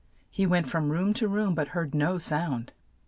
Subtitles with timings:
[0.31, 2.71] He went from room to room, but heard no sound.